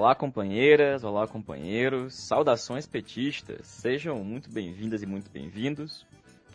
[0.00, 6.06] Olá, companheiras, olá, companheiros, saudações petistas, sejam muito bem-vindas e muito bem-vindos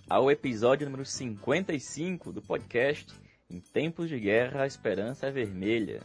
[0.10, 3.14] ao episódio número 55 do podcast
[3.48, 6.02] Em Tempos de Guerra a Esperança é Vermelha.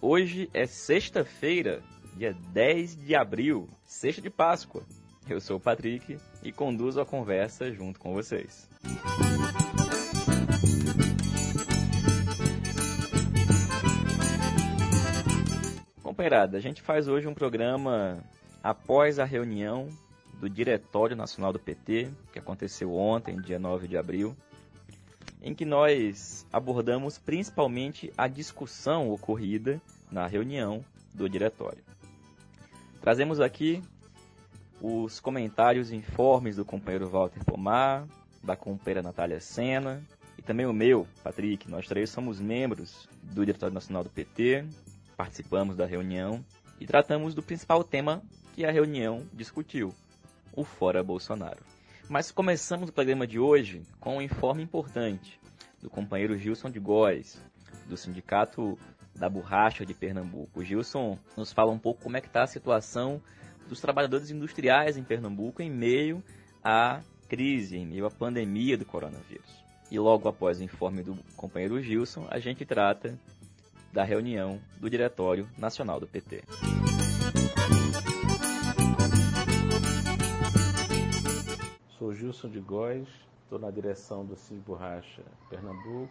[0.00, 1.82] Hoje é sexta-feira,
[2.16, 4.82] dia 10 de abril, sexta de Páscoa.
[5.28, 8.66] Eu sou o Patrick e conduzo a conversa junto com vocês.
[16.18, 18.18] Companheirada, a gente faz hoje um programa
[18.60, 19.88] após a reunião
[20.40, 24.36] do Diretório Nacional do PT, que aconteceu ontem, dia 9 de abril,
[25.40, 31.84] em que nós abordamos principalmente a discussão ocorrida na reunião do Diretório.
[33.00, 33.80] Trazemos aqui
[34.82, 38.08] os comentários e informes do companheiro Walter Pomar,
[38.42, 40.02] da companheira Natália Sena
[40.36, 41.70] e também o meu, Patrick.
[41.70, 44.66] Nós três somos membros do Diretório Nacional do PT
[45.18, 46.44] participamos da reunião
[46.78, 48.22] e tratamos do principal tema
[48.54, 49.92] que a reunião discutiu,
[50.54, 51.58] o Fora Bolsonaro.
[52.08, 55.40] Mas começamos o programa de hoje com um informe importante
[55.82, 57.42] do companheiro Gilson de Góes,
[57.88, 58.78] do Sindicato
[59.12, 60.60] da Borracha de Pernambuco.
[60.60, 63.20] O Gilson nos fala um pouco como é que está a situação
[63.68, 66.22] dos trabalhadores industriais em Pernambuco em meio
[66.62, 69.64] à crise, em meio à pandemia do coronavírus.
[69.90, 73.18] E logo após o informe do companheiro Gilson, a gente trata
[73.92, 76.44] da reunião do Diretório Nacional do PT.
[81.98, 83.08] Sou Gilson de Góes,
[83.42, 86.10] estou na direção do Cid Borracha Pernambuco,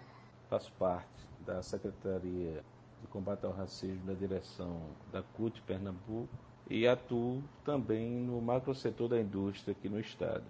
[0.49, 2.63] faço parte da Secretaria
[3.01, 6.27] de Combate ao Racismo da direção da CUT Pernambuco
[6.69, 10.43] e atuo também no macro setor da indústria aqui no estado.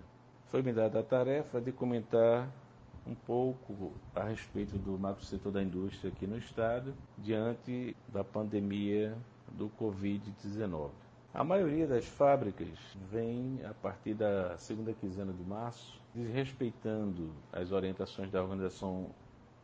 [0.50, 2.50] Foi me dada a tarefa de comentar
[3.08, 9.18] um pouco a respeito do macro setor da indústria aqui no estado, diante da pandemia
[9.54, 10.90] do Covid-19.
[11.34, 12.68] A maioria das fábricas
[13.12, 19.12] vem a partir da segunda quinzena de março, desrespeitando as orientações da Organização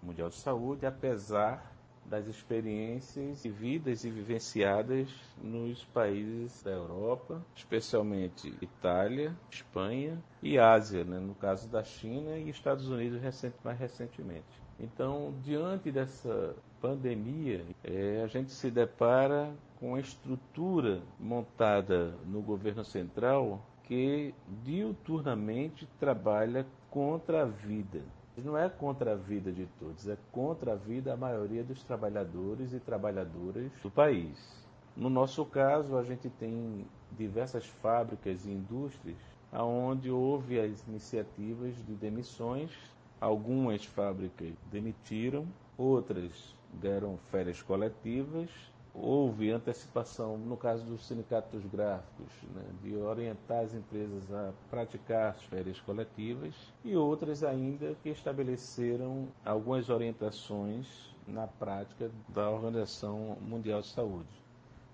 [0.01, 1.72] Mundial de Saúde, apesar
[2.05, 5.09] das experiências vividas e vivenciadas
[5.41, 11.19] nos países da Europa, especialmente Itália, Espanha e Ásia, né?
[11.19, 14.61] no caso da China e Estados Unidos recente, mais recentemente.
[14.79, 22.83] Então, diante dessa pandemia, é, a gente se depara com a estrutura montada no governo
[22.83, 28.01] central que diuturnamente trabalha contra a vida
[28.41, 32.73] não é contra a vida de todos, é contra a vida da maioria dos trabalhadores
[32.73, 34.63] e trabalhadoras do país.
[34.95, 39.17] No nosso caso, a gente tem diversas fábricas e indústrias
[39.51, 42.71] onde houve as iniciativas de demissões.
[43.21, 45.45] Algumas fábricas demitiram,
[45.77, 48.49] outras deram férias coletivas
[48.93, 55.41] houve antecipação, no caso dos sindicatos gráficos, né, de orientar as empresas a praticar as
[55.43, 56.53] férias coletivas,
[56.85, 60.87] e outras ainda que estabeleceram algumas orientações
[61.27, 64.43] na prática da Organização Mundial de Saúde.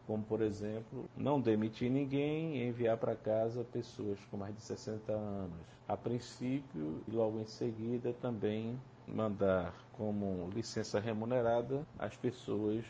[0.08, 5.12] Como, por exemplo, não demitir ninguém e enviar para casa pessoas com mais de 60
[5.12, 5.60] anos.
[5.88, 12.86] A princípio, e logo em seguida, também mandar como licença remunerada as pessoas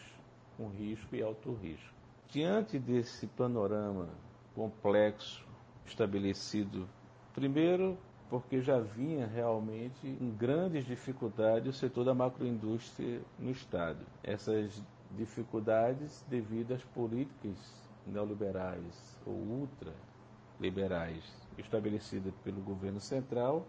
[0.60, 1.96] com risco e alto risco.
[2.28, 4.10] Diante desse panorama
[4.54, 5.48] complexo
[5.86, 6.86] estabelecido,
[7.34, 7.98] primeiro
[8.30, 14.06] porque já vinha realmente em grandes dificuldades o setor da macroindústria no Estado.
[14.22, 14.84] Essas
[15.18, 17.58] dificuldades devido às políticas
[18.06, 21.24] neoliberais ou ultraliberais
[21.58, 23.66] estabelecidas pelo governo central,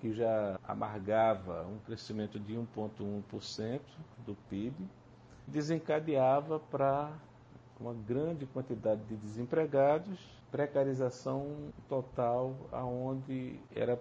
[0.00, 3.80] que já amargava um crescimento de 1,1%
[4.24, 4.74] do PIB,
[5.46, 7.12] desencadeava para
[7.80, 10.18] uma grande quantidade de desempregados,
[10.50, 13.98] precarização total, aonde era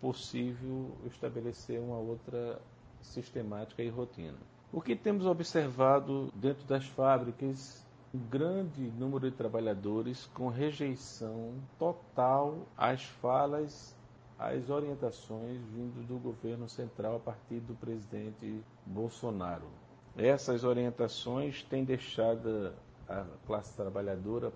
[0.00, 2.60] possível estabelecer uma outra
[3.00, 4.38] sistemática e rotina.
[4.72, 12.66] O que temos observado dentro das fábricas um grande número de trabalhadores com rejeição total
[12.76, 13.96] às falas,
[14.36, 19.68] às orientações vindo do governo central a partir do presidente Bolsonaro.
[20.16, 22.72] Essas orientações têm deixado
[23.08, 24.52] a classe trabalhadora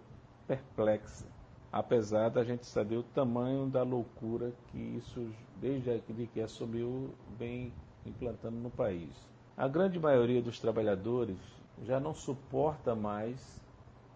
[0.47, 1.27] perplexa,
[1.73, 6.01] apesar da gente saber o tamanho da loucura que isso, desde
[6.33, 7.73] que assumiu, vem
[8.05, 9.12] implantando no país.
[9.56, 11.39] A grande maioria dos trabalhadores
[11.85, 13.61] já não suporta mais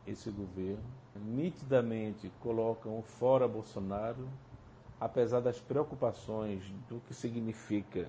[0.06, 0.82] esse governo,
[1.16, 4.28] nitidamente colocam fora Bolsonaro,
[5.00, 8.08] apesar das preocupações do que significa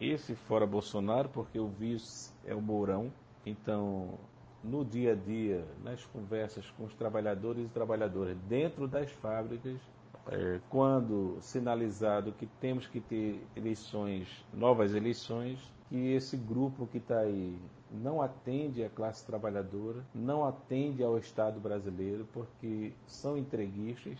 [0.00, 3.12] esse fora Bolsonaro, porque o vice é o Mourão,
[3.44, 4.18] então
[4.62, 9.78] no dia a dia, nas conversas com os trabalhadores e trabalhadoras dentro das fábricas,
[10.30, 15.58] é, quando sinalizado que temos que ter eleições, novas eleições,
[15.88, 17.56] que esse grupo que está aí
[17.90, 24.18] não atende à classe trabalhadora, não atende ao Estado brasileiro, porque são entreguistas,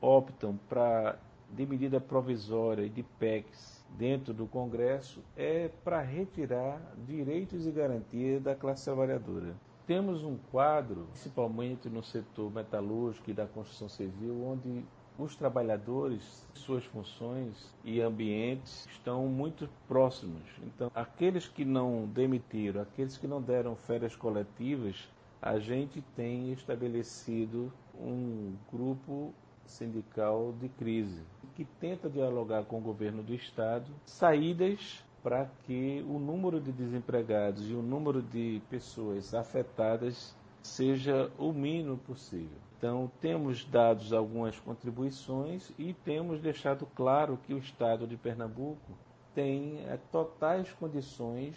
[0.00, 1.18] optam para
[1.50, 8.42] de medida provisória e de PECs dentro do Congresso é para retirar direitos e garantias
[8.42, 9.54] da classe trabalhadora.
[9.86, 14.84] Temos um quadro, principalmente no setor metalúrgico e da construção civil, onde
[15.18, 20.42] os trabalhadores, suas funções e ambientes estão muito próximos.
[20.62, 25.08] Então, aqueles que não demitiram, aqueles que não deram férias coletivas,
[25.42, 29.34] a gente tem estabelecido um grupo
[29.70, 31.22] sindical de crise
[31.54, 37.68] que tenta dialogar com o governo do estado saídas para que o número de desempregados
[37.70, 42.56] e o número de pessoas afetadas seja o mínimo possível.
[42.78, 48.96] Então, temos dado algumas contribuições e temos deixado claro que o Estado de Pernambuco
[49.34, 51.54] tem é, totais condições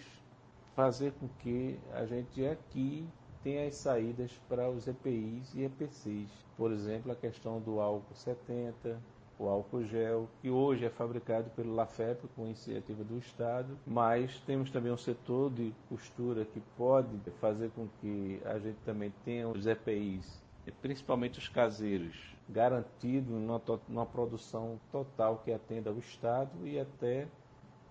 [0.75, 3.07] fazer com que a gente aqui
[3.43, 6.29] tenha as saídas para os EPIs e EPCs.
[6.57, 8.99] Por exemplo, a questão do álcool 70,
[9.37, 14.71] o álcool gel, que hoje é fabricado pelo LAFEP com iniciativa do Estado, mas temos
[14.71, 17.09] também um setor de costura que pode
[17.41, 20.41] fazer com que a gente também tenha os EPIs,
[20.81, 22.15] principalmente os caseiros,
[22.47, 27.27] garantido numa, numa produção total que atenda ao Estado e até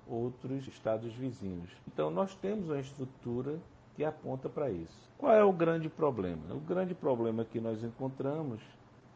[0.07, 1.71] outros estados vizinhos.
[1.87, 3.59] Então nós temos uma estrutura
[4.03, 5.13] que aponta para isso.
[5.17, 6.53] Qual é o grande problema?
[6.53, 8.61] O grande problema que nós encontramos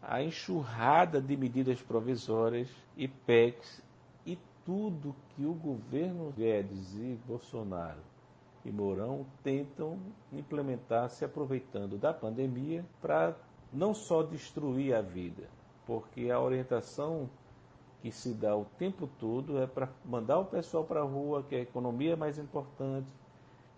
[0.01, 3.83] a enxurrada de medidas provisórias e PECs
[4.25, 7.99] e tudo que o governo Guedes e Bolsonaro
[8.65, 9.99] e Mourão tentam
[10.33, 13.35] implementar se aproveitando da pandemia para
[13.73, 15.49] não só destruir a vida,
[15.85, 17.29] porque a orientação
[18.01, 21.57] que se dá o tempo todo é para mandar o pessoal para a rua, que
[21.57, 23.13] a economia é mais importante,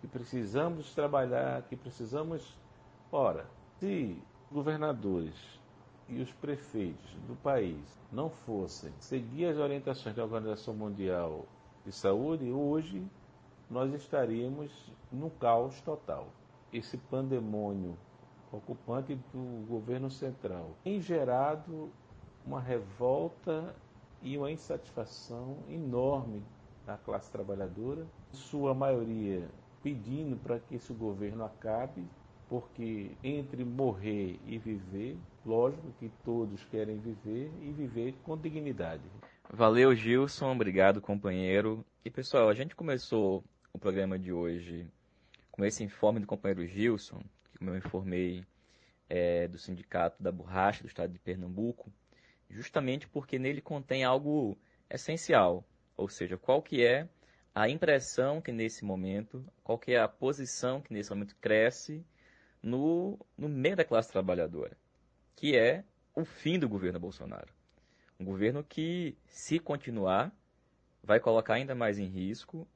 [0.01, 2.57] que precisamos trabalhar, que precisamos.
[3.11, 3.45] Ora,
[3.79, 5.59] se governadores
[6.07, 7.79] e os prefeitos do país
[8.11, 11.45] não fossem seguir as orientações da Organização Mundial
[11.85, 13.05] de Saúde, hoje
[13.69, 14.71] nós estaríamos
[15.11, 16.27] no caos total.
[16.73, 17.95] Esse pandemônio
[18.51, 21.89] ocupante do governo central tem gerado
[22.45, 23.75] uma revolta
[24.21, 26.43] e uma insatisfação enorme
[26.85, 29.47] da classe trabalhadora, sua maioria
[29.83, 32.05] pedindo para que esse governo acabe,
[32.47, 39.03] porque entre morrer e viver Lógico que todos querem viver e viver com dignidade.
[39.51, 40.51] Valeu, Gilson.
[40.51, 41.85] Obrigado, companheiro.
[42.03, 43.43] E pessoal, a gente começou
[43.73, 44.87] o programa de hoje
[45.49, 47.21] com esse informe do companheiro Gilson,
[47.57, 48.45] que eu informei
[49.09, 51.91] é, do Sindicato da Borracha do Estado de Pernambuco,
[52.49, 54.57] justamente porque nele contém algo
[54.89, 55.63] essencial,
[55.95, 57.07] ou seja, qual que é
[57.53, 62.05] a impressão que nesse momento, qual é a posição que nesse momento cresce
[62.61, 64.77] no, no meio da classe trabalhadora
[65.39, 67.47] que é o fim do governo Bolsonaro.
[68.19, 70.35] Um governo que, se continuar,
[71.01, 72.67] vai colocar ainda mais em risco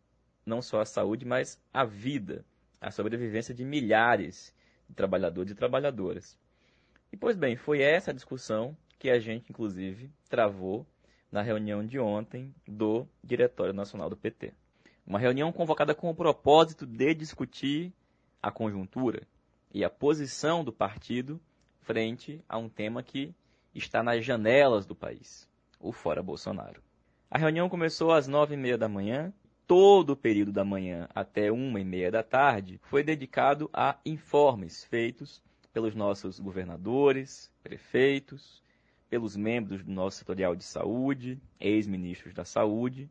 [0.45, 2.45] não só a saúde, mas a vida,
[2.79, 4.55] a sobrevivência de milhares
[4.87, 6.37] de trabalhadores e trabalhadoras.
[7.11, 10.87] E, pois bem, foi essa discussão que a gente, inclusive, travou
[11.29, 14.53] na reunião de ontem do Diretório Nacional do PT.
[15.05, 17.91] Uma reunião convocada com o propósito de discutir
[18.41, 19.27] a conjuntura
[19.73, 21.41] e a posição do partido
[21.81, 23.35] frente a um tema que
[23.75, 26.81] está nas janelas do país, o Fora Bolsonaro.
[27.29, 29.33] A reunião começou às nove e meia da manhã.
[29.67, 34.83] Todo o período da manhã até uma e meia da tarde foi dedicado a informes
[34.83, 35.41] feitos
[35.73, 38.61] pelos nossos governadores, prefeitos,
[39.09, 43.09] pelos membros do nosso setorial de saúde, ex-ministros da saúde.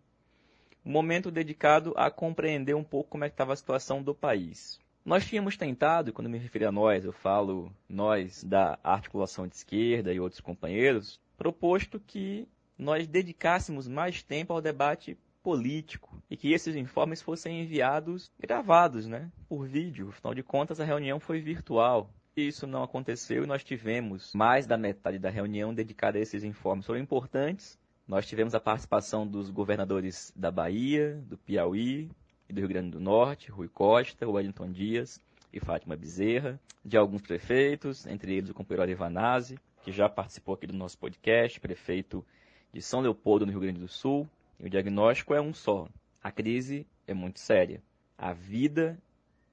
[0.85, 4.81] Momento dedicado a compreender um pouco como é que estava a situação do país.
[5.05, 10.13] Nós tínhamos tentado, quando me refiro a nós, eu falo nós da articulação de esquerda
[10.13, 12.49] e outros companheiros, proposto que
[12.79, 19.31] nós dedicássemos mais tempo ao debate político e que esses informes fossem enviados gravados, né,
[19.49, 20.09] por vídeo.
[20.11, 22.11] Afinal de contas, a reunião foi virtual.
[22.37, 26.87] Isso não aconteceu e nós tivemos mais da metade da reunião dedicada a esses informes.
[26.87, 27.79] Foram importantes.
[28.07, 32.11] Nós tivemos a participação dos governadores da Bahia, do Piauí,
[32.49, 35.21] do Rio Grande do Norte, Rui Costa, Wellington Dias
[35.53, 40.67] e Fátima Bezerra, de alguns prefeitos, entre eles o companheiro Arivanazzi, que já participou aqui
[40.67, 42.27] do nosso podcast, prefeito
[42.73, 44.29] de São Leopoldo, no Rio Grande do Sul.
[44.59, 45.89] E o diagnóstico é um só.
[46.23, 47.83] A crise é muito séria.
[48.19, 48.99] A vida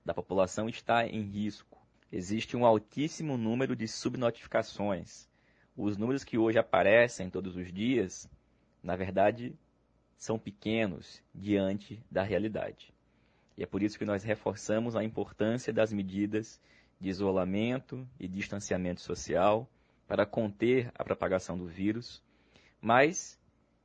[0.04, 1.78] da população está em risco.
[2.12, 5.30] existe um altíssimo número de subnotificações.
[5.78, 8.28] Os números que hoje aparecem todos os dias,
[8.84, 9.56] na verdade,
[10.18, 12.94] são pequenos diante da realidade.
[13.58, 16.60] E é por isso que nós reforçamos a importância das medidas
[17.00, 19.70] de isolamento e distanciamento social
[20.08, 22.22] para conter a propagação do vírus,
[22.82, 23.40] mas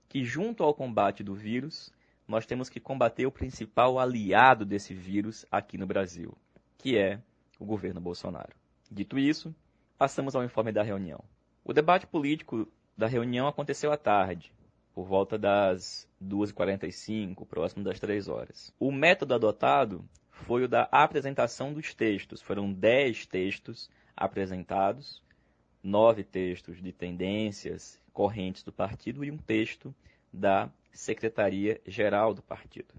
[0.08, 1.92] que, junto ao combate do vírus,
[2.26, 6.36] nós temos que combater o principal aliado desse vírus aqui no Brasil,
[6.78, 7.20] que é
[7.58, 8.54] o governo Bolsonaro.
[8.90, 9.54] Dito isso,
[9.98, 11.22] passamos ao informe da reunião.
[11.64, 14.52] O debate político da reunião aconteceu à tarde,
[14.94, 18.72] por volta das 2h45, próximo das 3 horas.
[18.78, 22.40] O método adotado foi o da apresentação dos textos.
[22.40, 25.22] Foram 10 textos apresentados,
[25.82, 29.94] nove textos de tendências correntes do partido e um texto
[30.32, 32.94] da Secretaria-Geral do partido.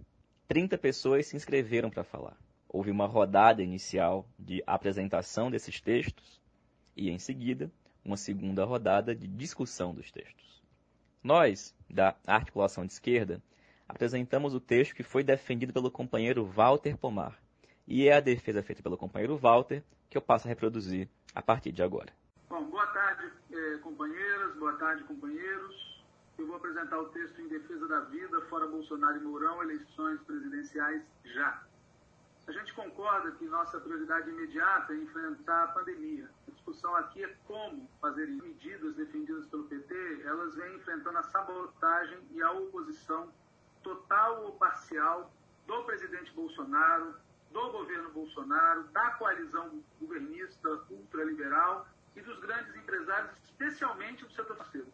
[0.48, 2.38] 30 pessoas se inscreveram para falar.
[2.68, 6.42] Houve uma rodada inicial de apresentação desses textos
[6.96, 7.72] e, em seguida,
[8.04, 10.45] uma segunda rodada de discussão dos textos.
[11.26, 13.42] Nós, da articulação de esquerda,
[13.90, 17.36] apresentamos o texto que foi defendido pelo companheiro Walter Pomar.
[17.88, 21.72] E é a defesa feita pelo companheiro Walter que eu passo a reproduzir a partir
[21.72, 22.14] de agora.
[22.48, 26.06] Bom, boa tarde, eh, companheiras, boa tarde, companheiros.
[26.38, 31.02] Eu vou apresentar o texto em defesa da vida, fora Bolsonaro e Mourão, eleições presidenciais
[31.24, 31.64] já.
[32.48, 36.30] A gente concorda que nossa prioridade imediata é enfrentar a pandemia.
[36.48, 42.20] A discussão aqui é como fazer medidas defendidas pelo PT, elas vêm enfrentando a sabotagem
[42.32, 43.34] e a oposição
[43.82, 45.34] total ou parcial
[45.66, 47.16] do presidente Bolsonaro,
[47.52, 54.88] do governo Bolsonaro, da coalizão governista ultraliberal e dos grandes empresários, especialmente do setor financeiro.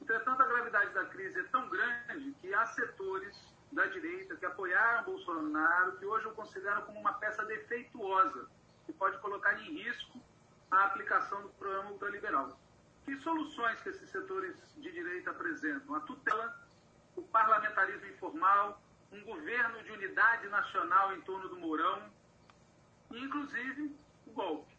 [0.00, 5.04] Entretanto, a gravidade da crise é tão grande que há setores da direita que apoiaram
[5.04, 8.48] Bolsonaro, que hoje eu considero como uma peça defeituosa,
[8.86, 10.20] que pode colocar em risco
[10.70, 12.58] a aplicação do programa ultraliberal.
[13.04, 15.94] Que soluções que esses setores de direita apresentam?
[15.94, 16.56] A tutela,
[17.16, 18.80] o parlamentarismo informal,
[19.12, 22.10] um governo de unidade nacional em torno do Mourão,
[23.10, 24.72] e inclusive o golpe.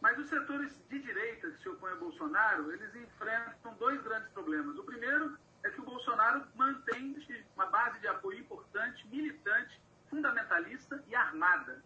[0.00, 4.78] Mas os setores de direita que se opõem a Bolsonaro, eles enfrentam dois grandes problemas.
[4.78, 7.16] O primeiro é que o Bolsonaro mantém
[7.56, 11.82] uma base de apoio importante, militante, fundamentalista e armada.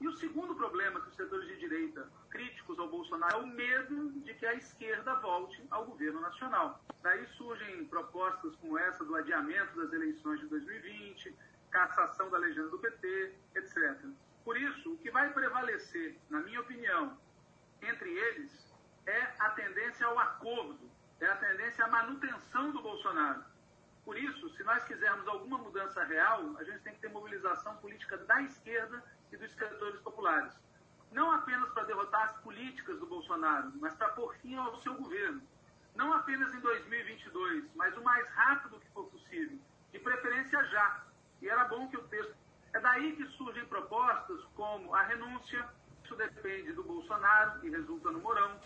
[0.00, 4.12] E o segundo problema que os setores de direita críticos ao Bolsonaro é o medo
[4.20, 6.84] de que a esquerda volte ao governo nacional.
[7.02, 11.34] Daí surgem propostas como essa do adiamento das eleições de 2020,
[11.70, 13.96] cassação da legenda do PT, etc.
[14.44, 17.16] Por isso, o que vai prevalecer, na minha opinião,
[17.82, 18.72] entre eles
[19.06, 20.93] é a tendência ao acordo,
[21.24, 23.42] é a tendência à manutenção do Bolsonaro.
[24.04, 28.18] Por isso, se nós quisermos alguma mudança real, a gente tem que ter mobilização política
[28.18, 29.02] da esquerda
[29.32, 30.52] e dos setores populares.
[31.10, 35.40] Não apenas para derrotar as políticas do Bolsonaro, mas para pôr fim ao seu governo.
[35.94, 39.58] Não apenas em 2022, mas o mais rápido que for possível,
[39.92, 41.04] de preferência já.
[41.40, 42.34] E era bom que o texto.
[42.74, 45.66] É daí que surgem propostas como a renúncia,
[46.04, 48.60] isso depende do Bolsonaro e resulta no Mourão,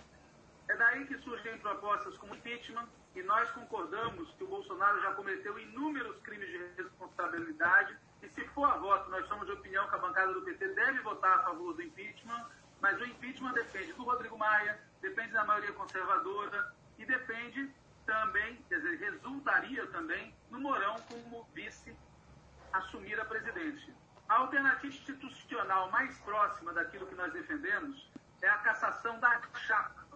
[0.68, 5.58] é daí que surgem propostas como impeachment, e nós concordamos que o Bolsonaro já cometeu
[5.58, 9.98] inúmeros crimes de responsabilidade, e se for a voto, nós somos de opinião que a
[9.98, 12.46] bancada do PT deve votar a favor do impeachment,
[12.80, 17.72] mas o impeachment depende do Rodrigo Maia, depende da maioria conservadora, e depende
[18.04, 21.96] também, quer dizer, resultaria também no Mourão como vice
[22.72, 23.94] assumir a presidência.
[24.28, 28.10] A alternativa institucional mais próxima daquilo que nós defendemos
[28.42, 30.07] é a cassação da chapa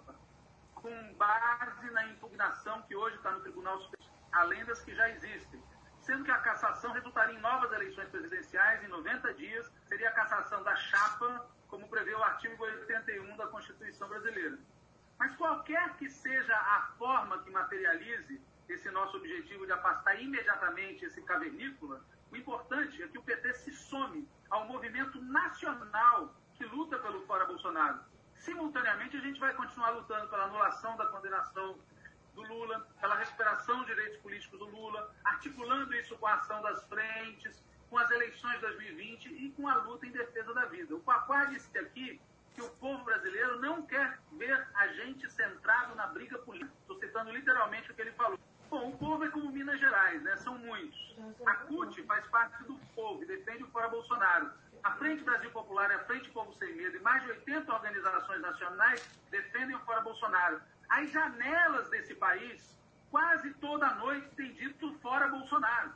[0.82, 5.62] com base na impugnação que hoje está no Tribunal Superior, além das que já existem.
[6.00, 10.62] Sendo que a cassação resultaria em novas eleições presidenciais em 90 dias, seria a cassação
[10.64, 14.58] da chapa, como prevê o artigo 81 da Constituição brasileira.
[15.16, 21.22] Mas qualquer que seja a forma que materialize esse nosso objetivo de afastar imediatamente esse
[21.22, 27.24] cavernícola, o importante é que o PT se some ao movimento nacional que luta pelo
[27.26, 28.00] fora Bolsonaro
[28.42, 31.78] Simultaneamente, a gente vai continuar lutando pela anulação da condenação
[32.34, 36.84] do Lula, pela recuperação de direitos políticos do Lula, articulando isso com a ação das
[36.86, 40.92] frentes, com as eleições de 2020 e com a luta em defesa da vida.
[40.92, 42.20] O Papai disse aqui
[42.52, 46.72] que o povo brasileiro não quer ver a gente centrado na briga política.
[46.80, 48.38] Estou citando literalmente o que ele falou.
[48.68, 50.34] Bom, o povo é como Minas Gerais, né?
[50.38, 51.14] São muitos.
[51.46, 54.50] A CUT faz parte do povo e defende o fora Bolsonaro.
[54.82, 58.40] A Frente Brasil Popular e a Frente Povo Sem Medo e mais de 80 organizações
[58.40, 60.60] nacionais defendem o fora Bolsonaro.
[60.88, 62.76] As janelas desse país,
[63.08, 65.92] quase toda noite, têm dito fora Bolsonaro.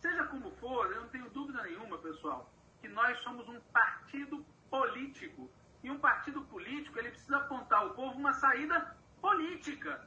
[0.00, 5.50] Seja como for, eu não tenho dúvida nenhuma, pessoal, que nós somos um partido político
[5.82, 10.04] E um partido político, ele precisa apontar ao povo uma saída política.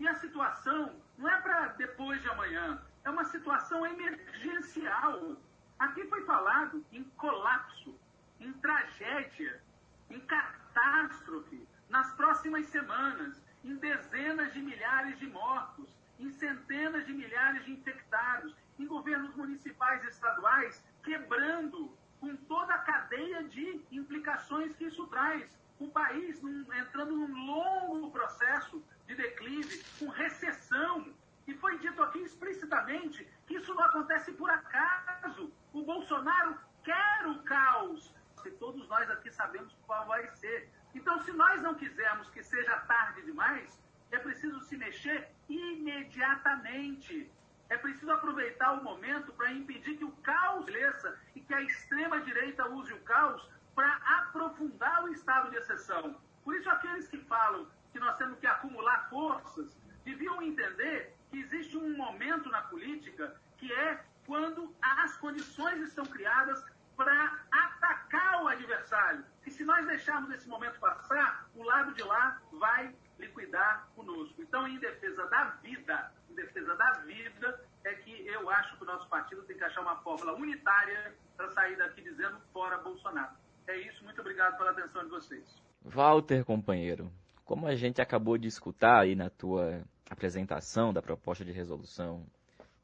[0.00, 5.36] E a situação não é para depois de amanhã, é uma situação emergencial.
[5.82, 7.98] Aqui foi falado em colapso,
[8.38, 9.60] em tragédia,
[10.08, 17.64] em catástrofe nas próximas semanas, em dezenas de milhares de mortos, em centenas de milhares
[17.64, 24.84] de infectados, em governos municipais e estaduais quebrando com toda a cadeia de implicações que
[24.84, 25.50] isso traz.
[25.80, 26.40] O país
[26.78, 31.12] entrando num longo processo de declive, com recessão.
[31.46, 35.52] E foi dito aqui explicitamente que isso não acontece por acaso.
[35.72, 38.14] O Bolsonaro quer o caos.
[38.44, 40.68] E todos nós aqui sabemos qual vai ser.
[40.94, 43.80] Então, se nós não quisermos que seja tarde demais,
[44.10, 47.30] é preciso se mexer imediatamente.
[47.68, 52.68] É preciso aproveitar o momento para impedir que o caos cresça e que a extrema-direita
[52.68, 56.14] use o caos para aprofundar o estado de exceção.
[56.44, 61.78] Por isso, aqueles que falam que nós temos que acumular forças deviam entender que existe
[61.78, 66.62] um momento na política que é quando as condições estão criadas
[66.94, 69.24] para atacar o adversário.
[69.46, 74.40] E se nós deixarmos esse momento passar, o lado de lá vai liquidar conosco.
[74.42, 78.86] Então, em defesa da vida, em defesa da vida, é que eu acho que o
[78.86, 83.34] nosso partido tem que achar uma fórmula unitária para sair daqui dizendo fora Bolsonaro.
[83.66, 85.62] É isso, muito obrigado pela atenção de vocês.
[85.82, 87.10] Walter, companheiro,
[87.52, 92.24] como a gente acabou de escutar aí na tua apresentação da proposta de resolução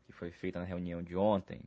[0.04, 1.62] que foi feita na reunião de ontem,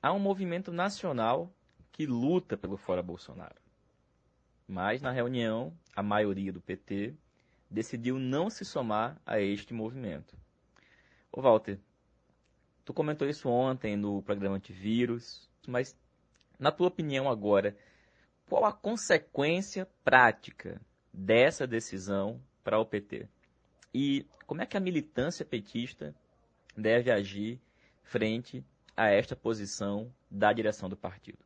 [0.00, 1.52] há um movimento nacional
[1.92, 3.60] que luta pelo fora Bolsonaro.
[4.66, 7.12] Mas na reunião, a maioria do PT
[7.70, 10.34] decidiu não se somar a este movimento.
[11.30, 11.78] Ô Walter,
[12.82, 15.94] tu comentou isso ontem no programa Antivírus, mas
[16.58, 17.76] na tua opinião agora,
[18.48, 20.80] qual a consequência prática
[21.14, 23.28] dessa decisão para o PT?
[23.94, 26.14] E como é que a militância petista
[26.76, 27.60] deve agir
[28.02, 28.64] frente
[28.96, 31.38] a esta posição da direção do partido.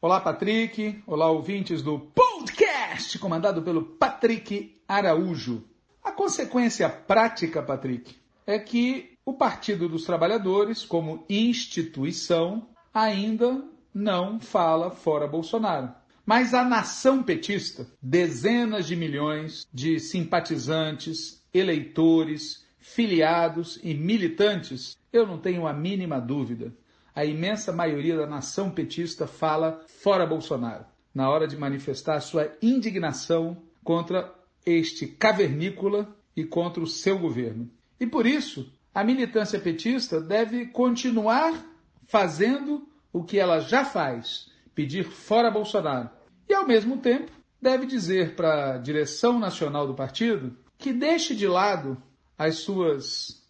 [0.00, 1.02] Olá, Patrick.
[1.06, 5.64] Olá, ouvintes do podcast comandado pelo Patrick Araújo.
[6.02, 14.90] A consequência prática, Patrick, é que o Partido dos Trabalhadores, como instituição, ainda não fala
[14.90, 15.92] fora Bolsonaro.
[16.24, 25.38] Mas a nação petista, dezenas de milhões de simpatizantes, eleitores, filiados e militantes, eu não
[25.38, 26.72] tenho a mínima dúvida.
[27.14, 33.56] A imensa maioria da nação petista fala fora Bolsonaro, na hora de manifestar sua indignação
[33.82, 34.32] contra
[34.64, 37.70] este cavernícola e contra o seu governo.
[37.98, 41.66] E por isso, a militância petista deve continuar
[42.06, 44.49] fazendo o que ela já faz,
[44.80, 46.08] pedir fora Bolsonaro.
[46.48, 51.46] E ao mesmo tempo, deve dizer para a direção nacional do partido que deixe de
[51.46, 52.02] lado
[52.38, 53.44] as suas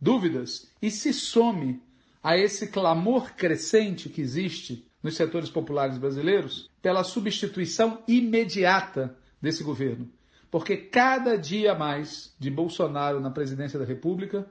[0.00, 1.82] dúvidas e se some
[2.22, 10.08] a esse clamor crescente que existe nos setores populares brasileiros pela substituição imediata desse governo.
[10.50, 14.48] Porque cada dia mais de Bolsonaro na presidência da República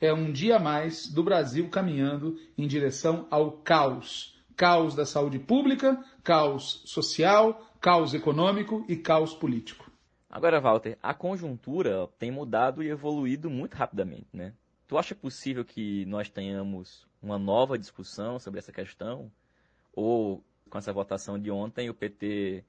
[0.00, 4.35] é um dia mais do Brasil caminhando em direção ao caos.
[4.56, 9.90] Caos da saúde pública, caos social, caos econômico e caos político.
[10.30, 14.52] Agora, Walter, a conjuntura tem mudado e evoluído muito rapidamente, né?
[14.86, 19.30] Tu acha possível que nós tenhamos uma nova discussão sobre essa questão?
[19.92, 22.64] Ou, com essa votação de ontem, o PT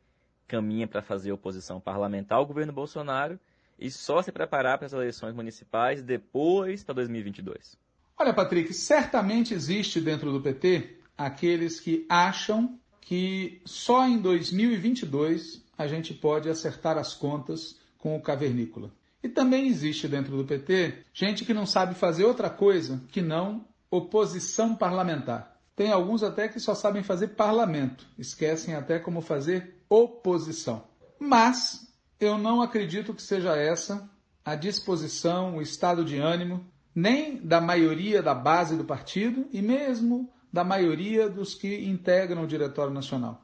[0.48, 3.40] caminha para fazer oposição parlamentar ao governo Bolsonaro
[3.78, 7.78] e só se preparar para as eleições municipais depois para 2022?
[8.18, 15.88] Olha, Patrick, certamente existe dentro do PT aqueles que acham que só em 2022 a
[15.88, 18.92] gente pode acertar as contas com o cavernícola.
[19.24, 23.66] E também existe dentro do PT gente que não sabe fazer outra coisa que não
[23.90, 25.58] oposição parlamentar.
[25.76, 30.84] Tem alguns até que só sabem fazer parlamento, esquecem até como fazer oposição.
[31.20, 31.88] Mas
[32.20, 34.10] eu não acredito que seja essa
[34.44, 40.32] a disposição, o estado de ânimo, nem da maioria da base do partido e mesmo
[40.52, 43.42] da maioria dos que integram o Diretório Nacional.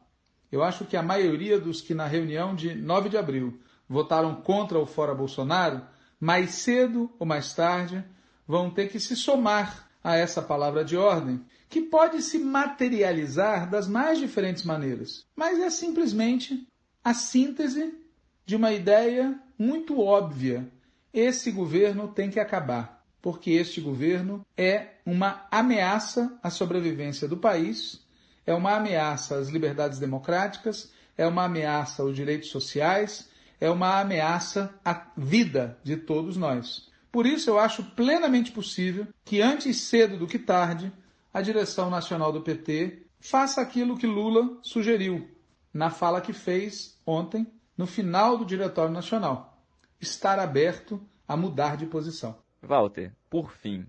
[0.52, 4.80] Eu acho que a maioria dos que na reunião de 9 de abril votaram contra
[4.80, 5.82] o fora Bolsonaro,
[6.20, 8.04] mais cedo ou mais tarde
[8.48, 13.88] vão ter que se somar a essa palavra de ordem, que pode se materializar das
[13.88, 16.68] mais diferentes maneiras, mas é simplesmente
[17.04, 17.98] a síntese
[18.46, 20.72] de uma ideia muito óbvia.
[21.14, 28.06] Esse governo tem que acabar, porque este governo é uma ameaça à sobrevivência do país,
[28.46, 33.30] é uma ameaça às liberdades democráticas, é uma ameaça aos direitos sociais,
[33.62, 36.90] é uma ameaça à vida de todos nós.
[37.10, 40.92] Por isso, eu acho plenamente possível que, antes cedo do que tarde,
[41.34, 45.30] a direção nacional do PT faça aquilo que Lula sugeriu
[45.74, 49.58] na fala que fez ontem, no final do Diretório Nacional:
[50.02, 52.43] estar aberto a mudar de posição.
[52.66, 53.86] Walter, por fim,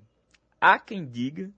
[0.61, 1.51] há quem diga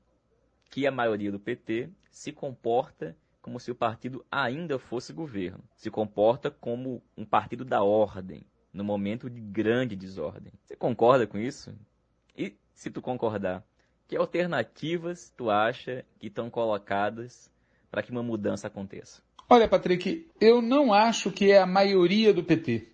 [0.71, 5.91] que a maioria do PT se comporta como se o partido ainda fosse governo, se
[5.91, 10.53] comporta como um partido da ordem, no momento de grande desordem.
[10.65, 11.73] Você concorda com isso?
[12.37, 13.65] E se tu concordar,
[14.07, 17.51] que alternativas tu acha que estão colocadas
[17.91, 19.23] para que uma mudança aconteça?
[19.49, 22.89] Olha, Patrick, eu não acho que é a maioria do PT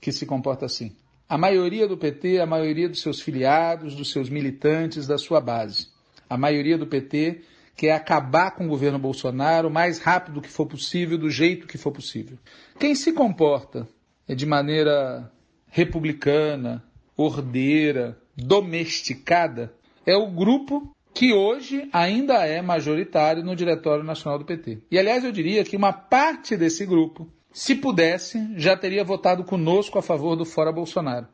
[0.00, 0.96] que se comporta assim.
[1.28, 5.88] A maioria do PT, a maioria dos seus filiados, dos seus militantes, da sua base.
[6.28, 7.42] A maioria do PT
[7.76, 11.78] quer acabar com o governo Bolsonaro o mais rápido que for possível, do jeito que
[11.78, 12.38] for possível.
[12.78, 13.88] Quem se comporta
[14.28, 15.30] é de maneira
[15.68, 16.84] republicana,
[17.16, 19.74] ordeira, domesticada,
[20.06, 24.78] é o grupo que hoje ainda é majoritário no Diretório Nacional do PT.
[24.90, 29.98] E, aliás, eu diria que uma parte desse grupo, se pudesse, já teria votado conosco
[29.98, 31.28] a favor do Fora Bolsonaro.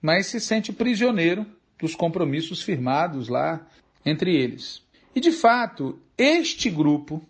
[0.00, 1.46] Mas se sente prisioneiro
[1.80, 3.66] dos compromissos firmados lá
[4.04, 4.82] entre eles.
[5.14, 7.22] E, de fato, este grupo,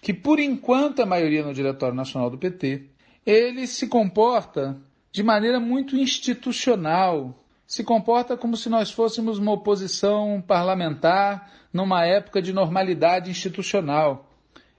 [0.00, 2.84] que por enquanto é a maioria no Diretório Nacional do PT,
[3.26, 4.80] ele se comporta
[5.12, 12.40] de maneira muito institucional, se comporta como se nós fôssemos uma oposição parlamentar numa época
[12.40, 14.30] de normalidade institucional.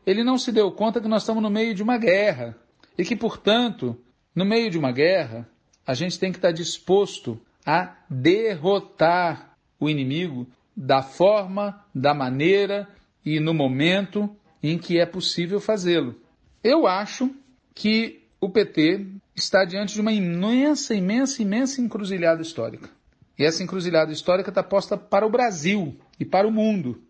[0.06, 2.58] Ele não se deu conta que nós estamos no meio de uma guerra
[2.98, 3.98] e que, portanto,
[4.36, 5.48] no meio de uma guerra,
[5.86, 12.88] a gente tem que estar disposto a derrotar o inimigo da forma, da maneira
[13.26, 14.30] e no momento
[14.62, 16.16] em que é possível fazê-lo.
[16.64, 17.34] Eu acho
[17.76, 22.90] que o PT está diante de uma imensa, imensa, imensa encruzilhada histórica.
[23.38, 27.02] E essa encruzilhada histórica está posta para o Brasil e para o mundo.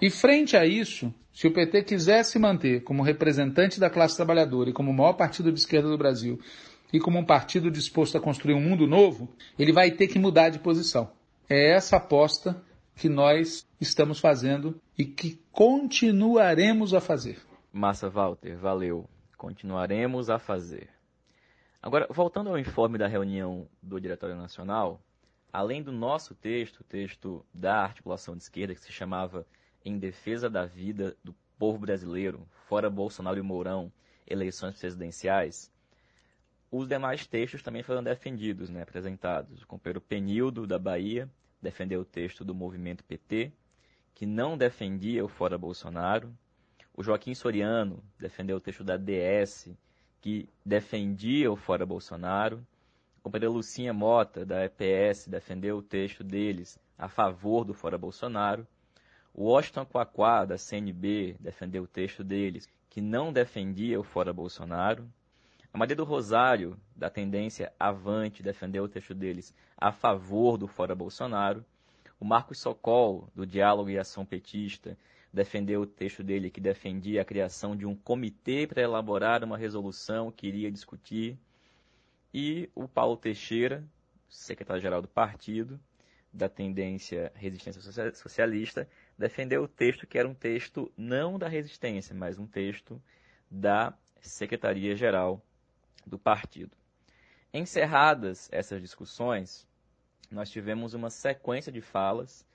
[0.00, 4.70] E frente a isso, se o PT quiser se manter como representante da classe trabalhadora
[4.70, 6.36] e como o maior partido de esquerda do Brasil
[6.92, 10.48] e como um partido disposto a construir um mundo novo, ele vai ter que mudar
[10.48, 11.12] de posição.
[11.48, 12.60] É essa aposta
[12.96, 17.38] que nós estamos fazendo e que continuaremos a fazer.
[17.72, 19.08] Massa Walter, valeu.
[19.36, 20.88] Continuaremos a fazer.
[21.80, 25.00] Agora, voltando ao informe da reunião do Diretório Nacional,
[25.52, 29.46] além do nosso texto, o texto da articulação de esquerda, que se chamava
[29.84, 33.92] Em Defesa da Vida do Povo Brasileiro, fora Bolsonaro e Mourão,
[34.26, 35.72] eleições presidenciais,
[36.70, 39.62] os demais textos também foram defendidos, né, apresentados.
[39.62, 41.28] O companheiro Penildo, da Bahia,
[41.62, 43.50] defendeu o texto do movimento PT,
[44.14, 46.30] que não defendia o fora Bolsonaro.
[46.94, 49.70] O Joaquim Soriano defendeu o texto da DS,
[50.20, 52.66] que defendia o fora Bolsonaro.
[53.18, 58.66] A companheira Lucinha Mota, da EPS, defendeu o texto deles a favor do fora Bolsonaro.
[59.34, 65.08] O Washington Quaquá, da CNB, defendeu o texto deles, que não defendia o fora Bolsonaro.
[65.72, 70.94] A Maria do Rosário, da tendência Avante, defendeu o texto deles a favor do fora
[70.94, 71.64] Bolsonaro.
[72.18, 74.96] O Marcos Socol, do Diálogo e Ação Petista,
[75.32, 80.32] defendeu o texto dele que defendia a criação de um comitê para elaborar uma resolução
[80.32, 81.38] que iria discutir.
[82.32, 83.84] E o Paulo Teixeira,
[84.28, 85.78] secretário-geral do partido,
[86.32, 88.88] da tendência Resistência Socialista,
[89.18, 93.02] defendeu o texto que era um texto não da resistência, mas um texto
[93.50, 95.42] da Secretaria-Geral
[96.06, 96.76] do partido.
[97.52, 99.66] Encerradas essas discussões,
[100.30, 102.46] nós tivemos uma sequência de falas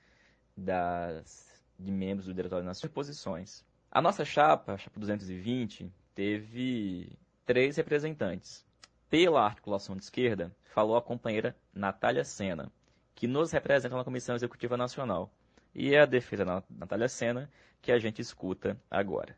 [0.56, 3.64] das de membros do Diretório de posições.
[3.90, 8.64] A nossa chapa, a chapa 220, teve três representantes.
[9.10, 12.72] Pela articulação de esquerda, falou a companheira Natália Sena,
[13.14, 15.30] que nos representa na Comissão Executiva Nacional.
[15.74, 17.50] E a defesa da Natália Sena
[17.82, 19.36] que a gente escuta agora.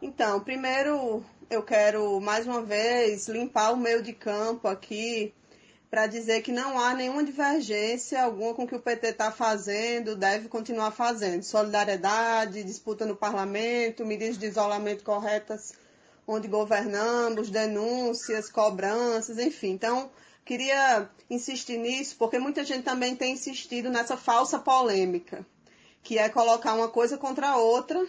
[0.00, 5.34] Então, primeiro eu quero mais uma vez limpar o meio de campo aqui
[5.90, 10.14] para dizer que não há nenhuma divergência alguma com o que o PT está fazendo,
[10.14, 11.42] deve continuar fazendo.
[11.42, 15.72] Solidariedade, disputa no parlamento, medidas de isolamento corretas
[16.28, 19.70] onde governamos, denúncias, cobranças, enfim.
[19.70, 20.10] Então,
[20.44, 25.44] queria insistir nisso, porque muita gente também tem insistido nessa falsa polêmica,
[26.02, 28.06] que é colocar uma coisa contra a outra.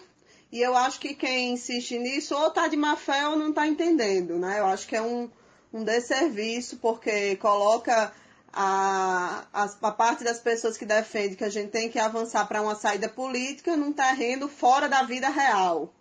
[0.51, 3.67] E eu acho que quem insiste nisso ou está de má fé ou não está
[3.67, 4.59] entendendo, né?
[4.59, 5.29] Eu acho que é um,
[5.71, 8.11] um desserviço, porque coloca
[8.51, 12.61] a, a, a, parte das pessoas que defendem que a gente tem que avançar para
[12.61, 15.93] uma saída política num terreno fora da vida real.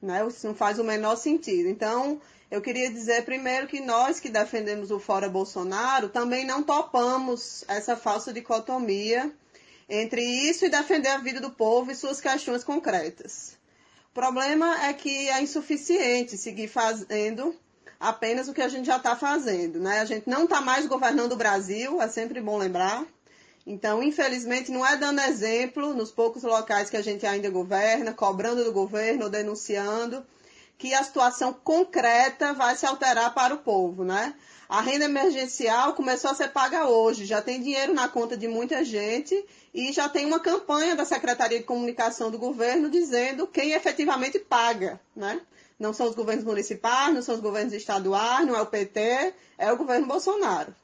[0.00, 0.26] Né?
[0.26, 1.68] Isso não faz o menor sentido.
[1.68, 7.64] Então, eu queria dizer primeiro que nós que defendemos o fora Bolsonaro também não topamos
[7.68, 9.30] essa falsa dicotomia
[9.88, 13.56] entre isso e defender a vida do povo e suas questões concretas.
[14.10, 17.54] O problema é que é insuficiente seguir fazendo
[17.98, 19.80] apenas o que a gente já está fazendo.
[19.80, 20.00] Né?
[20.00, 23.06] A gente não está mais governando o Brasil, é sempre bom lembrar.
[23.66, 28.64] Então, infelizmente, não é dando exemplo nos poucos locais que a gente ainda governa, cobrando
[28.64, 30.26] do governo ou denunciando,
[30.78, 34.34] que a situação concreta vai se alterar para o povo, né?
[34.68, 38.82] A renda emergencial começou a ser paga hoje, já tem dinheiro na conta de muita
[38.84, 44.38] gente e já tem uma campanha da Secretaria de Comunicação do governo dizendo quem efetivamente
[44.38, 45.40] paga, né?
[45.78, 49.70] Não são os governos municipais, não são os governos estaduais, não é o PT, é
[49.72, 50.74] o governo Bolsonaro.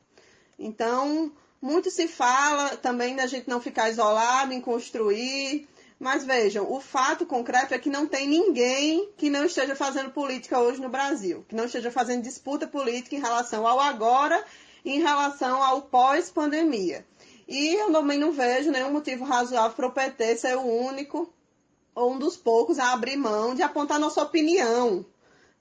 [0.59, 5.66] Então, muito se fala também da gente não ficar isolado em construir,
[5.98, 10.61] mas vejam, o fato concreto é que não tem ninguém que não esteja fazendo política
[10.61, 14.44] hoje no Brasil, que não esteja fazendo disputa política em relação ao agora
[14.84, 17.04] e em relação ao pós-pandemia.
[17.48, 21.32] E eu também não vejo nenhum motivo razoável para o PT ser o único
[21.94, 25.04] ou um dos poucos a abrir mão de apontar nossa opinião.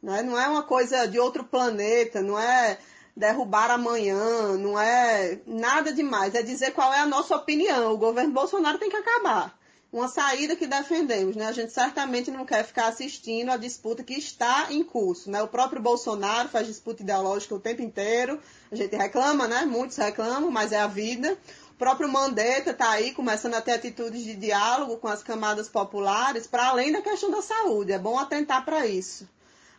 [0.03, 0.21] Né?
[0.21, 2.77] Não é uma coisa de outro planeta, não é
[3.15, 7.93] derrubar amanhã, não é nada demais, é dizer qual é a nossa opinião.
[7.93, 9.56] O governo Bolsonaro tem que acabar.
[9.97, 11.47] Uma saída que defendemos, né?
[11.47, 15.41] A gente certamente não quer ficar assistindo a disputa que está em curso, né?
[15.41, 18.39] O próprio Bolsonaro faz disputa ideológica o tempo inteiro.
[18.71, 19.65] A gente reclama, né?
[19.65, 21.35] Muitos reclamam, mas é a vida.
[21.71, 26.45] O próprio Mandetta está aí começando a ter atitudes de diálogo com as camadas populares,
[26.45, 27.91] para além da questão da saúde.
[27.91, 29.27] É bom atentar para isso.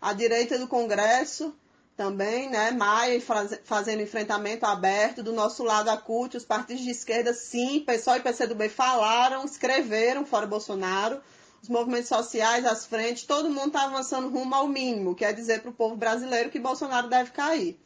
[0.01, 1.55] A direita do Congresso
[1.99, 2.71] também, né?
[2.71, 3.21] Maia
[3.65, 5.21] fazendo enfrentamento aberto.
[5.21, 10.25] Do nosso lado, a CUT, os partidos de esquerda, sim, PSOL e PCdoB falaram, escreveram
[10.25, 11.21] fora Bolsonaro.
[11.61, 15.73] Os movimentos sociais, as frentes, todo mundo está avançando rumo ao mínimo, quer dizer para
[15.73, 17.77] o povo brasileiro que Bolsonaro deve cair.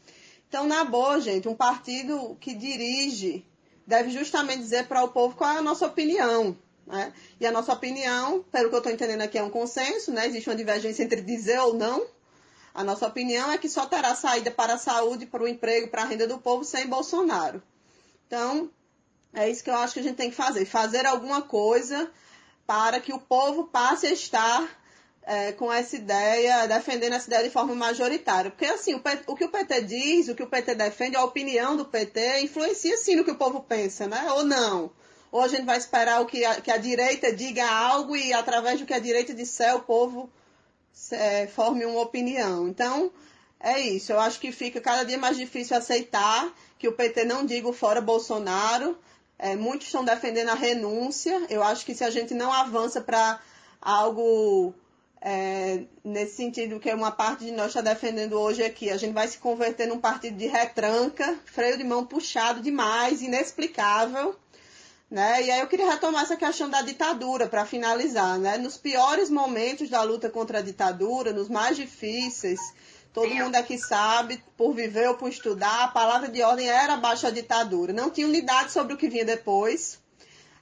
[0.47, 3.43] Então, na boa, gente, um partido que dirige
[3.87, 6.55] deve justamente dizer para o povo qual é a nossa opinião.
[6.87, 7.15] Né?
[7.41, 10.27] E a nossa opinião, pelo que eu estou entendendo aqui, é um consenso, né?
[10.27, 12.07] existe uma divergência entre dizer ou não,
[12.75, 16.03] a nossa opinião é que só terá saída para a saúde, para o emprego, para
[16.03, 17.63] a renda do povo sem Bolsonaro.
[18.27, 18.71] Então,
[19.35, 20.65] é isso que eu acho que a gente tem que fazer.
[20.65, 22.11] Fazer alguma coisa
[22.67, 24.83] para que o povo passe a estar
[25.25, 28.51] é, com essa ideia, defendendo essa ideia de forma majoritária.
[28.51, 31.77] Porque, assim, o, o, que o PT diz, o que o PT defende, a opinião
[31.77, 34.33] do PT influencia, sim, no que o povo pensa, né?
[34.33, 34.91] Ou não.
[35.31, 38.81] Ou a gente vai esperar o que a, que a direita diga algo e, através
[38.81, 40.31] do que a direita disser, o povo
[41.11, 42.69] é, forme uma opinião.
[42.69, 43.11] Então,
[43.61, 44.13] é isso.
[44.13, 48.01] Eu acho que fica cada dia mais difícil aceitar que o PT não diga fora
[48.01, 48.99] Bolsonaro.
[49.39, 51.47] É, muitos estão defendendo a renúncia.
[51.49, 53.41] Eu acho que se a gente não avança para
[53.81, 54.75] algo
[55.21, 59.29] é, nesse sentido que uma parte de nós está defendendo hoje aqui, a gente vai
[59.29, 64.37] se converter num partido de retranca, freio de mão puxado demais, inexplicável.
[65.13, 65.45] Né?
[65.45, 68.39] E aí eu queria retomar essa questão da ditadura para finalizar.
[68.39, 68.57] Né?
[68.57, 72.59] Nos piores momentos da luta contra a ditadura, nos mais difíceis,
[73.13, 77.25] todo mundo aqui sabe, por viver ou por estudar, a palavra de ordem era abaixo
[77.25, 77.93] da ditadura.
[77.93, 79.99] Não tinha unidade sobre o que vinha depois.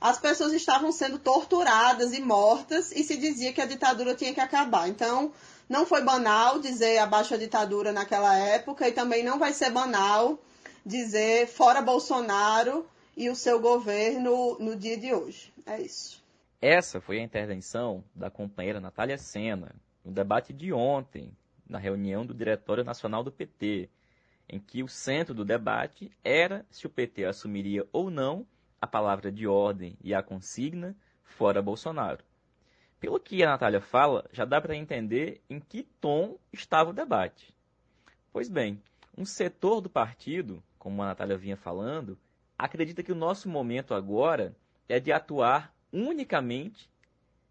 [0.01, 4.41] As pessoas estavam sendo torturadas e mortas e se dizia que a ditadura tinha que
[4.41, 4.89] acabar.
[4.89, 5.31] Então,
[5.69, 10.41] não foi banal dizer a ditadura naquela época e também não vai ser banal
[10.85, 15.53] dizer fora Bolsonaro e o seu governo no dia de hoje.
[15.67, 16.23] É isso.
[16.61, 21.33] Essa foi a intervenção da companheira Natália Sena no debate de ontem,
[21.69, 23.89] na reunião do Diretório Nacional do PT,
[24.49, 28.47] em que o centro do debate era se o PT assumiria ou não
[28.81, 32.25] a palavra de ordem e a consigna fora Bolsonaro.
[32.99, 37.55] Pelo que a Natália fala, já dá para entender em que tom estava o debate.
[38.33, 38.83] Pois bem,
[39.17, 42.19] um setor do partido, como a Natália vinha falando,
[42.65, 44.55] acredita que o nosso momento agora
[44.89, 46.91] é de atuar unicamente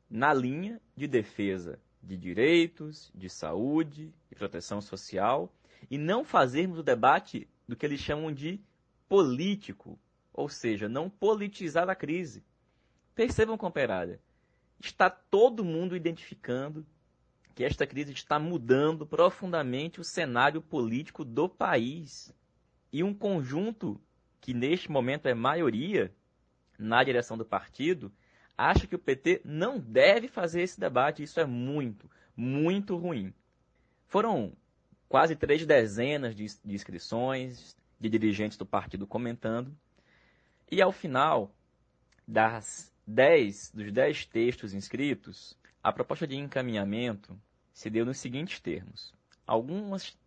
[0.10, 5.52] na linha de defesa de direitos, de saúde e proteção social
[5.90, 8.60] e não fazermos o debate do que eles chamam de
[9.08, 10.00] político,
[10.34, 12.44] ou seja, não politizar a crise.
[13.16, 14.22] Percebam, comparada,
[14.80, 16.86] está todo mundo identificando
[17.54, 22.34] que esta crise está mudando profundamente o cenário político do país.
[22.92, 24.00] E um conjunto
[24.42, 26.14] que neste momento é maioria
[26.78, 28.12] na direção do partido,
[28.58, 31.24] acha que o PT não deve fazer esse debate.
[31.24, 33.34] Isso é muito, muito ruim.
[34.08, 34.54] Foram
[35.08, 39.76] quase três dezenas de, inscrições de dirigentes do partido comentando.
[40.72, 41.54] E ao final
[42.28, 47.40] das dez, dos dez textos inscritos, a proposta de encaminhamento
[47.74, 49.14] se deu nos seguintes termos.
[49.48, 50.18] Algumas,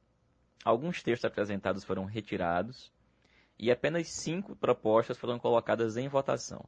[0.65, 2.93] alguns textos apresentados foram retirados
[3.63, 6.65] e apenas cinco propostas foram colocadas em votação.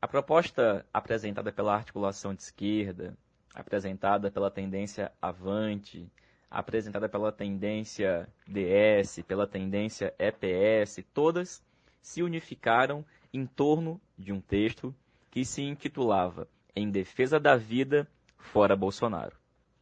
[0.00, 3.14] A proposta apresentada pela articulação de esquerda,
[3.54, 6.10] apresentada pela tendência Avante,
[6.50, 11.62] apresentada pela tendência DS, pela tendência EPS, todas
[12.00, 14.94] se unificaram em torno de um texto
[15.30, 18.08] que se intitulava Em Defesa da Vida
[18.38, 19.36] Fora Bolsonaro.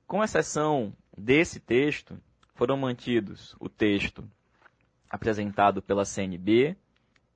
[0.05, 2.21] Com exceção desse texto,
[2.57, 4.29] foram mantidos o texto
[5.09, 6.77] apresentado pela CNB,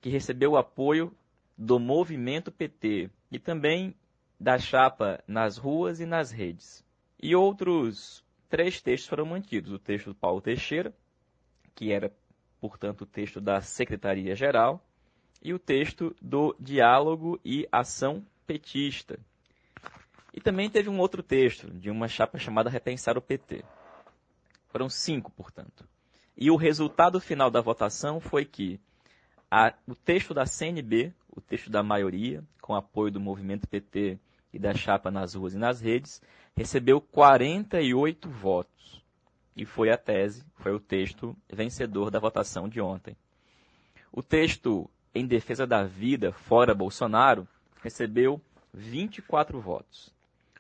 [0.01, 1.15] que recebeu o apoio
[1.57, 3.95] do movimento PT e também
[4.39, 6.85] da chapa nas ruas e nas redes.
[7.23, 10.95] E outros três textos foram mantidos: o texto do Paulo Teixeira,
[11.75, 12.13] que era,
[12.61, 14.83] portanto, o texto da Secretaria-Geral,
[15.43, 19.19] e o texto do Diálogo e Ação Petista.
[20.33, 23.65] E também teve um outro texto, de uma chapa chamada Repensar o PT.
[24.69, 25.85] Foram cinco, portanto.
[26.41, 28.81] E o resultado final da votação foi que
[29.51, 34.19] a, o texto da CNB o texto da maioria, com apoio do movimento PT
[34.53, 36.21] e da chapa nas ruas e nas redes,
[36.57, 39.03] recebeu 48 votos.
[39.57, 43.17] E foi a tese, foi o texto vencedor da votação de ontem.
[44.13, 47.47] O texto em defesa da vida fora Bolsonaro
[47.83, 48.41] recebeu
[48.73, 50.13] 24 votos.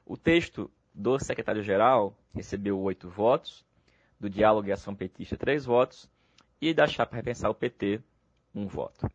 [0.07, 3.64] O texto do secretário-geral recebeu 8 votos,
[4.20, 6.09] do Diálogo e Ação Petista 3 votos,
[6.61, 8.00] e da chapa Repensar o PT,
[8.54, 9.11] 1 voto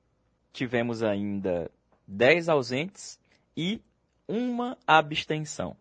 [0.56, 1.70] tivemos ainda
[2.08, 3.20] 10 ausentes
[3.58, 3.82] e
[4.26, 5.76] uma abstenção.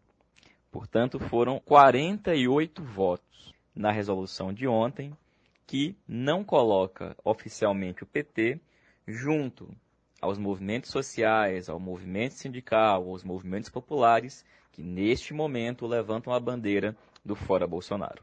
[0.70, 5.16] Portanto, foram 48 votos na resolução de ontem,
[5.64, 8.60] que não coloca oficialmente o PT
[9.06, 9.72] junto
[10.20, 16.96] aos movimentos sociais, ao movimento sindical, aos movimentos populares, que neste momento levantam a bandeira
[17.24, 18.22] do fora Bolsonaro.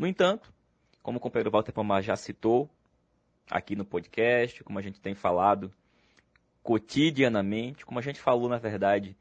[0.00, 0.50] No entanto,
[1.02, 2.70] como o companheiro Walter Pomar já citou
[3.50, 5.70] aqui no podcast, como a gente tem falado
[6.62, 9.14] cotidianamente, como a gente falou, na verdade,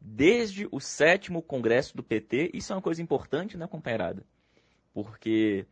[0.00, 2.50] desde o sétimo congresso do PT.
[2.54, 4.24] Isso é uma coisa importante, né, companheirada?
[4.94, 5.66] Porque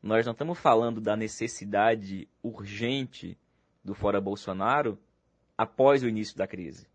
[0.00, 3.36] nós não estamos falando da necessidade urgente
[3.82, 4.96] do fora Bolsonaro
[5.58, 6.86] após o início da crise.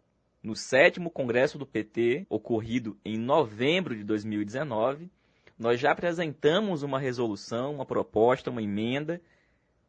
[0.42, 5.12] No sétimo congresso do PT, ocorrido em novembro de 2019,
[5.60, 9.22] nós já apresentamos uma resolução, uma proposta, uma emenda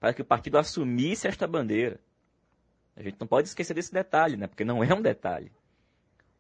[0.01, 2.01] para que o partido assumisse esta bandeira.
[2.97, 4.49] A gente não pode esquecer desse detalhe, né?
[4.49, 5.53] Porque não é um detalhe.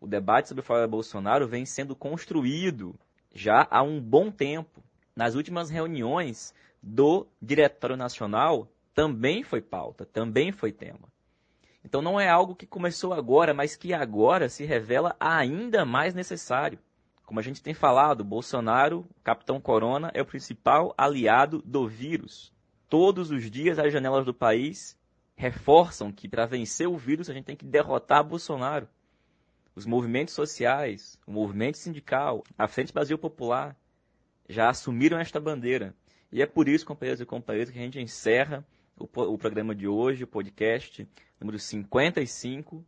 [0.00, 2.98] O debate sobre o Fora Bolsonaro vem sendo construído
[3.32, 4.82] já há um bom tempo.
[5.14, 11.08] Nas últimas reuniões do Diretório Nacional também foi pauta, também foi tema.
[11.84, 16.78] Então não é algo que começou agora, mas que agora se revela ainda mais necessário.
[17.30, 22.52] Como a gente tem falado, Bolsonaro, Capitão Corona, é o principal aliado do vírus.
[22.88, 24.98] Todos os dias as janelas do país
[25.36, 28.88] reforçam que para vencer o vírus a gente tem que derrotar Bolsonaro.
[29.76, 33.76] Os movimentos sociais, o movimento sindical, a Frente Brasil Popular
[34.48, 35.94] já assumiram esta bandeira.
[36.32, 38.66] E é por isso, companheiros e companheiras, que a gente encerra
[38.98, 42.84] o, o programa de hoje, o podcast número 55,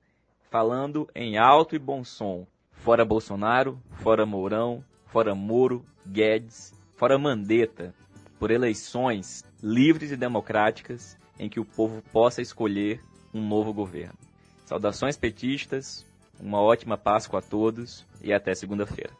[0.50, 2.44] falando em alto e bom som.
[2.72, 7.94] Fora Bolsonaro, fora Mourão, fora Moro, Guedes, fora Mandetta,
[8.38, 13.00] por eleições livres e democráticas em que o povo possa escolher
[13.32, 14.18] um novo governo.
[14.66, 16.04] Saudações petistas,
[16.40, 19.12] uma ótima Páscoa a todos e até segunda-feira.